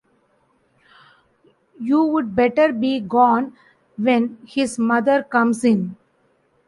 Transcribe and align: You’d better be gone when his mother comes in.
You’d 1.79 2.35
better 2.35 2.73
be 2.73 2.99
gone 3.01 3.55
when 3.97 4.39
his 4.47 4.79
mother 4.79 5.21
comes 5.21 5.63
in. 5.63 5.95